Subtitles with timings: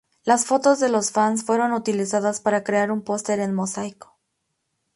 [0.23, 4.17] Las fotos de los fans fueron utilizadas para crear un póster en mosaico.